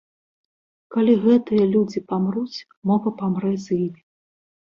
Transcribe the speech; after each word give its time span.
Калі 0.93 1.13
гэтыя 1.25 1.65
людзі 1.75 1.99
памруць, 2.13 2.63
мова 2.93 3.09
памрэ 3.19 3.51
з 3.67 3.77
імі. 3.83 4.01